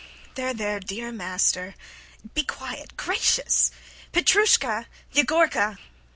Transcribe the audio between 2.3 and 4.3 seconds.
Be quiet... gracious! [Calls]